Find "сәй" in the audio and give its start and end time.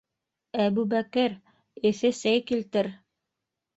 2.23-2.43